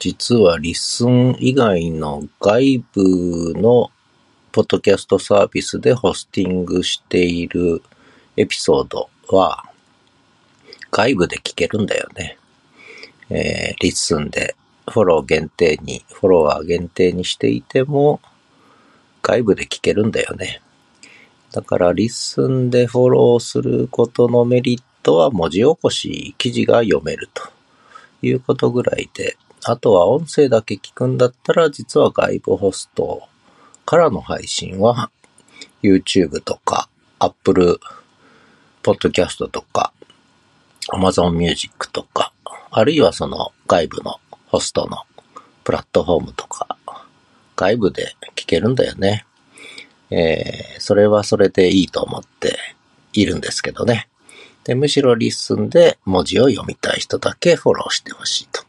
[0.00, 3.90] 実はリッスン以外の外部の
[4.50, 7.82] ポッドキャストサービスでホスティングしている
[8.34, 9.66] エピソードは
[10.90, 12.38] 外部で聞けるんだよね。
[13.28, 14.56] えー、リッスンで
[14.88, 18.22] フォロー限定に、フォロワー限定にしていても
[19.20, 20.62] 外部で聞けるんだよね。
[21.52, 27.42] だからリッスンでフォローすることのメリットは文字起こし記事が読めると
[28.22, 33.22] いうことぐらいで、あとは音声だけ聞くんだったら実は外部ホスト
[33.84, 35.10] からの配信は
[35.82, 36.88] YouTube とか
[37.18, 37.78] Apple
[38.82, 39.92] Podcast とか
[40.92, 42.32] Amazon Music とか、
[42.70, 44.98] あるいはその外部のホストの
[45.64, 46.76] プラットフォームとか、
[47.56, 49.24] 外部で聞けるんだよね。
[50.10, 52.58] えー、それはそれでいいと思って
[53.12, 54.08] いるんですけどね。
[54.64, 58.64] で、むしろリッスンで文字を読みたい人だけフォローしてほしいと